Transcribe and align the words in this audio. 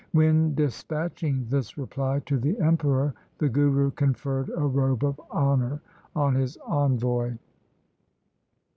When 0.13 0.55
dispatching 0.55 1.45
this 1.51 1.77
reply 1.77 2.23
to 2.25 2.39
the 2.39 2.57
emperor 2.59 3.13
the 3.37 3.47
Guru 3.47 3.91
conferred 3.91 4.49
a 4.49 4.65
robe 4.65 5.03
of 5.03 5.21
honour 5.31 5.79
on 6.15 6.33
his 6.33 6.57
envoy. 6.67 7.37